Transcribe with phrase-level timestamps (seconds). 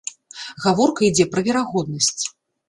[0.63, 2.19] Гаворка ідзе пра верагоднасць.